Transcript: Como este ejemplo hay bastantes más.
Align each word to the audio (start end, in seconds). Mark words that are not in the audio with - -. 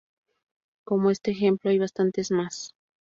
Como 0.83 1.11
este 1.11 1.29
ejemplo 1.29 1.69
hay 1.69 1.77
bastantes 1.77 2.31
más. 2.31 2.73